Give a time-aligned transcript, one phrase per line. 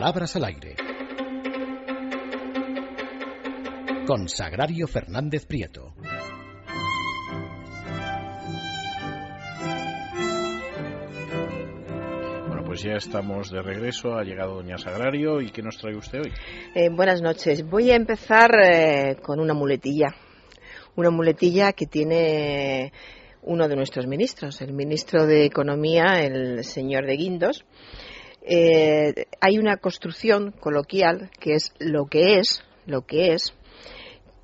[0.00, 0.76] Palabras al aire.
[4.06, 5.92] Con Sagrario Fernández Prieto.
[12.48, 14.14] Bueno, pues ya estamos de regreso.
[14.14, 15.42] Ha llegado Doña Sagrario.
[15.42, 16.32] ¿Y qué nos trae usted hoy?
[16.74, 17.68] Eh, buenas noches.
[17.68, 20.14] Voy a empezar eh, con una muletilla.
[20.96, 22.90] Una muletilla que tiene
[23.42, 27.66] uno de nuestros ministros, el ministro de Economía, el señor de Guindos.
[28.42, 33.54] Eh, hay una construcción coloquial que es lo que es, lo que es,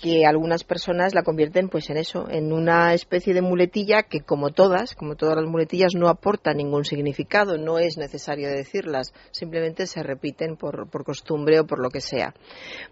[0.00, 4.50] que algunas personas la convierten pues en eso, en una especie de muletilla que como
[4.50, 10.02] todas, como todas las muletillas no aporta ningún significado, no es necesario decirlas, simplemente se
[10.02, 12.34] repiten por, por costumbre o por lo que sea.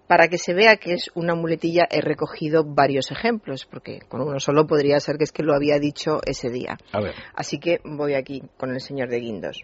[0.07, 4.39] Para que se vea que es una muletilla he recogido varios ejemplos, porque con uno
[4.39, 6.77] solo podría ser que es que lo había dicho ese día.
[6.93, 7.15] A ver.
[7.35, 9.63] Así que voy aquí con el señor de Guindos.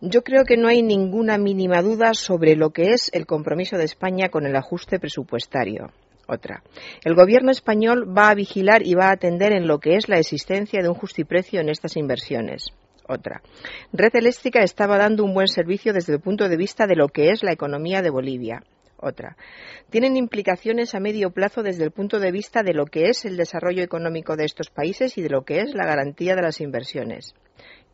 [0.00, 3.84] Yo creo que no hay ninguna mínima duda sobre lo que es el compromiso de
[3.84, 5.90] España con el ajuste presupuestario.
[6.28, 6.62] Otra.
[7.04, 10.18] El gobierno español va a vigilar y va a atender en lo que es la
[10.18, 12.66] existencia de un justiprecio en estas inversiones.
[13.08, 13.42] Otra.
[13.92, 17.30] Red Eléctrica estaba dando un buen servicio desde el punto de vista de lo que
[17.30, 18.62] es la economía de Bolivia.
[18.98, 19.36] Otra.
[19.90, 23.36] Tienen implicaciones a medio plazo desde el punto de vista de lo que es el
[23.36, 27.34] desarrollo económico de estos países y de lo que es la garantía de las inversiones.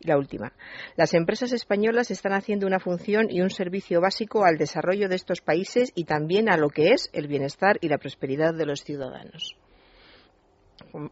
[0.05, 0.53] La última.
[0.95, 5.41] Las empresas españolas están haciendo una función y un servicio básico al desarrollo de estos
[5.41, 9.55] países y también a lo que es el bienestar y la prosperidad de los ciudadanos.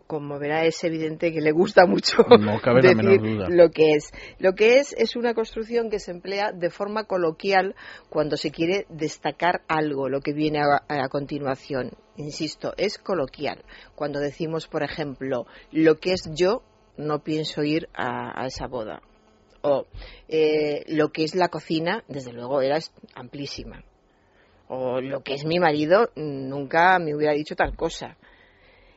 [0.08, 3.48] Como verá, es evidente que le gusta mucho No cabe la decir duda.
[3.50, 4.12] lo que es.
[4.40, 7.76] Lo que es es una construcción que se emplea de forma coloquial
[8.10, 11.92] cuando se quiere destacar algo, lo que viene a, a continuación.
[12.16, 13.64] Insisto, es coloquial.
[13.96, 16.64] Cuando decimos, por ejemplo, lo que es yo,
[16.98, 19.02] no pienso ir a, a esa boda.
[19.62, 19.88] O
[20.28, 22.80] eh, lo que es la cocina, desde luego, era
[23.16, 23.84] amplísima.
[24.68, 28.18] O lo que es mi marido, nunca me hubiera dicho tal cosa.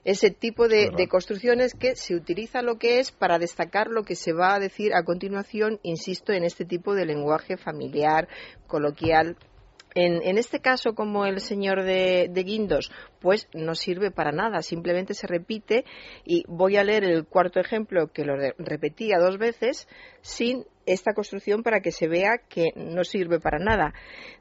[0.04, 4.32] Ese tipo de construcciones que se utiliza lo que es para destacar lo que se
[4.32, 8.28] va a decir a continuación, insisto, en este tipo de lenguaje familiar,
[8.68, 9.36] coloquial,
[9.96, 14.60] en, en este caso, como el señor de, de Guindos, pues no sirve para nada,
[14.60, 15.86] simplemente se repite
[16.22, 19.88] y voy a leer el cuarto ejemplo que lo repetía dos veces
[20.20, 23.94] sin esta construcción para que se vea que no sirve para nada.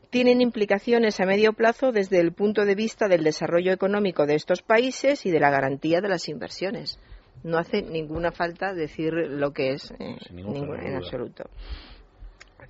[0.10, 4.62] Tienen implicaciones a medio plazo desde el punto de vista del desarrollo económico de estos
[4.62, 7.00] países y de la garantía de las inversiones.
[7.44, 11.50] No hace ninguna falta decir lo que es eh, ningún en absoluto.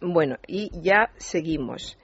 [0.01, 1.97] Bueno, y ya seguimos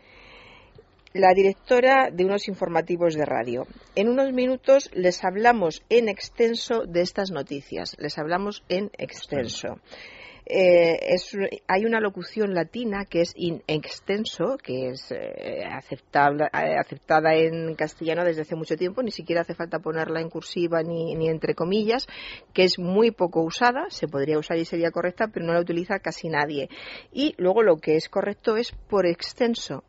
[1.13, 3.67] la directora de unos informativos de radio.
[3.95, 7.95] En unos minutos les hablamos en extenso de estas noticias.
[7.99, 9.79] Les hablamos en extenso.
[10.53, 10.97] Eh,
[11.67, 17.75] hay una locución latina que es in extenso, que es eh, aceptable- eh, aceptada en
[17.75, 22.07] castellano desde hace mucho tiempo, ni siquiera hace falta ponerla en cursiva ni entre comillas,
[22.53, 25.99] que es muy poco usada, se podría usar y sería correcta, pero no la utiliza
[25.99, 26.69] casi nadie.
[27.13, 29.83] Y luego lo que es correcto es por extenso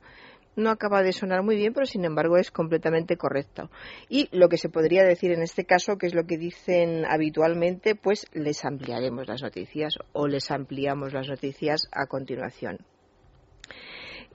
[0.56, 3.70] no acaba de sonar muy bien, pero sin embargo es completamente correcto.
[4.08, 7.94] Y lo que se podría decir en este caso, que es lo que dicen habitualmente,
[7.94, 12.78] pues les ampliaremos las noticias o les ampliamos las noticias a continuación.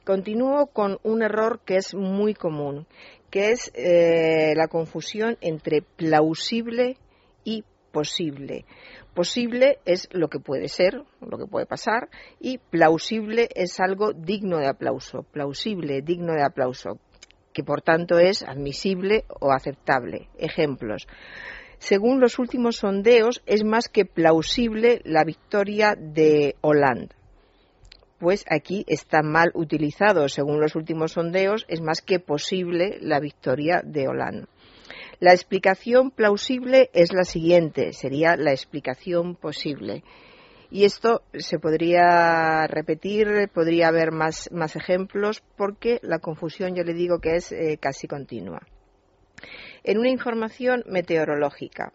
[0.04, 2.88] Continúo con un error que es muy común,
[3.30, 6.98] que es eh, la confusión entre plausible
[7.44, 8.66] y posible.
[9.14, 12.10] Posible es lo que puede ser, lo que puede pasar,
[12.40, 17.00] y plausible es algo digno de aplauso, plausible, digno de aplauso,
[17.54, 20.30] que por tanto es admisible o aceptable.
[20.38, 21.08] Ejemplos.
[21.80, 27.16] Según los últimos sondeos, es más que plausible la victoria de Hollande.
[28.20, 30.28] Pues aquí está mal utilizado.
[30.28, 34.48] Según los últimos sondeos, es más que posible la victoria de Hollande.
[35.20, 40.04] La explicación plausible es la siguiente, sería la explicación posible.
[40.70, 46.94] Y esto se podría repetir, podría haber más, más ejemplos, porque la confusión, yo le
[46.94, 48.62] digo que es eh, casi continua.
[49.84, 51.94] En una información meteorológica.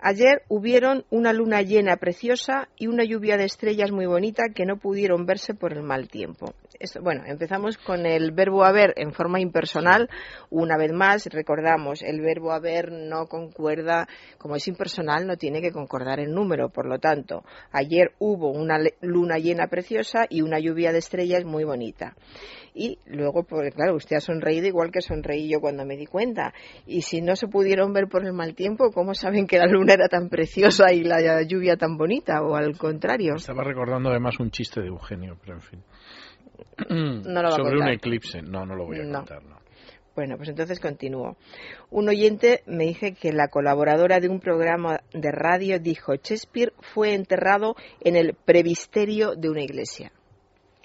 [0.00, 4.76] Ayer hubieron una luna llena preciosa y una lluvia de estrellas muy bonita que no
[4.76, 6.54] pudieron verse por el mal tiempo.
[6.78, 10.08] Esto- bueno, empezamos con el verbo haber en forma impersonal.
[10.50, 14.06] Una vez más, recordamos, el verbo haber no concuerda,
[14.38, 16.68] como es impersonal, no tiene que concordar el número.
[16.68, 21.64] Por lo tanto, ayer hubo una luna llena preciosa y una lluvia de estrellas muy
[21.64, 22.14] bonita.
[22.74, 26.52] Y luego, pues claro, usted ha sonreído igual que sonreí yo cuando me di cuenta.
[26.86, 29.94] Y si no se pudieron ver por el mal tiempo, ¿cómo saben que la luna
[29.94, 33.34] era tan preciosa y la lluvia tan bonita, o al contrario.
[33.36, 35.82] Estaba recordando además un chiste de Eugenio, pero en fin.
[36.88, 38.42] No lo va a Sobre un eclipse.
[38.42, 39.18] No, no lo voy a No.
[39.18, 39.56] contar, no.
[40.14, 41.36] Bueno, pues entonces continúo.
[41.90, 47.12] Un oyente me dice que la colaboradora de un programa de radio dijo Shakespeare fue
[47.12, 50.12] enterrado en el previsterio de una iglesia.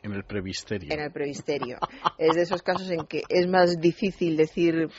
[0.04, 0.92] En el previsterio.
[0.94, 1.78] En el previsterio.
[2.18, 4.90] es de esos casos en que es más difícil decir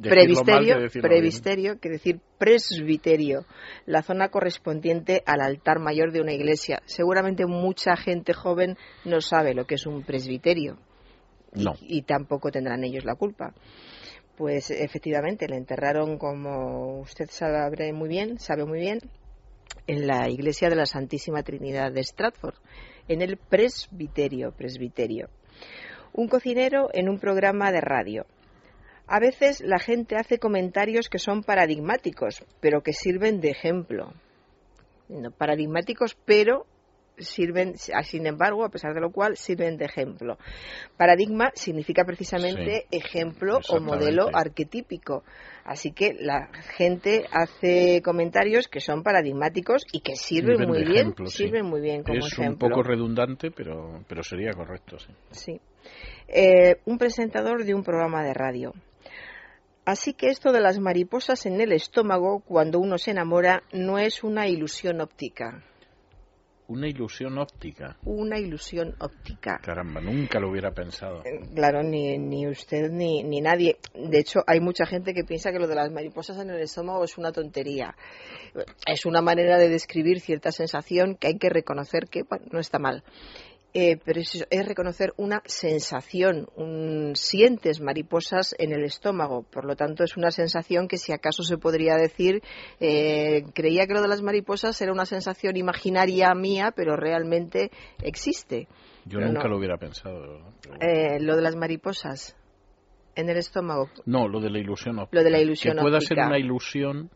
[0.00, 3.44] previsterio, que previsterio que decir presbiterio,
[3.86, 6.80] la zona correspondiente al altar mayor de una iglesia.
[6.86, 10.78] Seguramente mucha gente joven no sabe lo que es un presbiterio
[11.54, 11.72] y- No.
[11.80, 13.52] y, tampoco tendrán ellos la culpa.
[14.36, 19.00] Pues efectivamente le enterraron como usted sabe muy bien, sabe muy bien,
[19.86, 22.54] en la iglesia de la Santísima Trinidad de Stratford,
[23.08, 25.28] en el presbiterio, presbiterio.
[26.12, 28.26] Un cocinero en un programa de radio.
[29.06, 34.12] A veces la gente hace comentarios que son paradigmáticos, pero que sirven de ejemplo.
[35.08, 36.66] No paradigmáticos, pero
[37.18, 40.38] sirven, sin embargo, a pesar de lo cual, sirven de ejemplo.
[40.96, 45.24] Paradigma significa precisamente ejemplo o modelo arquetípico.
[45.64, 50.96] Así que la gente hace comentarios que son paradigmáticos y que sirven, Sirven muy bien,
[50.96, 51.44] ejemplo, sí.
[51.44, 52.68] sirven muy bien como es un ejemplo.
[52.68, 55.12] poco redundante, pero, pero sería correcto, sí.
[55.30, 55.60] Sí.
[56.26, 58.72] Eh, un presentador de un programa de radio.
[59.84, 64.22] Así que esto de las mariposas en el estómago cuando uno se enamora no es
[64.22, 65.64] una ilusión óptica.
[66.72, 67.98] Una ilusión óptica.
[68.04, 69.60] Una ilusión óptica.
[69.62, 71.22] Caramba, nunca lo hubiera pensado.
[71.24, 73.76] Eh, Claro, ni, ni usted ni, ni nadie.
[73.94, 77.04] De hecho, hay mucha gente que piensa que lo de las mariposas en el estómago
[77.04, 77.94] es una tontería.
[78.86, 82.78] Es una manera de describir cierta sensación que hay que reconocer que bueno, no está
[82.78, 83.04] mal.
[83.74, 89.76] Eh, pero es, es reconocer una sensación, un, sientes mariposas en el estómago, por lo
[89.76, 92.42] tanto es una sensación que si acaso se podría decir,
[92.80, 97.70] eh, creía que lo de las mariposas era una sensación imaginaria mía, pero realmente
[98.02, 98.68] existe.
[99.06, 99.48] Yo pero nunca no.
[99.50, 100.52] lo hubiera pensado.
[100.60, 102.36] pero- Eh, lo de las mariposas
[103.14, 103.88] en el estómago.
[104.04, 105.18] No, lo de la ilusión óptica.
[105.18, 107.10] Lo de la ilusión Que pueda ser una ilusión,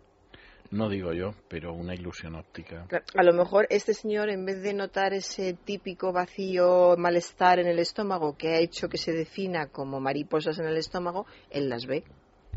[0.71, 2.87] no digo yo, pero una ilusión óptica.
[3.15, 7.79] A lo mejor este señor, en vez de notar ese típico vacío, malestar en el
[7.79, 12.05] estómago que ha hecho que se defina como mariposas en el estómago, él las ve.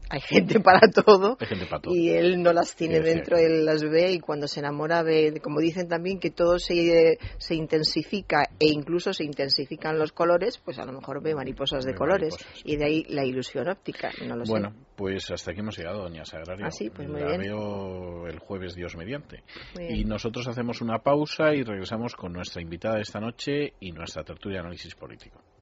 [0.09, 1.94] Hay gente para todo Hay gente para todo.
[1.95, 5.39] y él no las tiene Sí, dentro, él las ve y cuando se enamora ve,
[5.44, 10.79] como dicen también que todo se, se intensifica e incluso se intensifican los colores, pues
[10.79, 12.61] a lo mejor ve mariposas de Ve colores mariposas.
[12.65, 14.51] y de ahí la ilusión óptica, no lo sé.
[14.51, 16.65] Bueno, pues hasta aquí hemos llegado, doña Sagrario.
[16.65, 17.41] Ah, sí, pues muy La bien.
[17.41, 19.44] veo el jueves, Dios mediante.
[19.79, 24.23] Y nosotros hacemos una pausa y regresamos con nuestra invitada de esta noche y nuestra
[24.23, 25.41] tertulia de análisis político.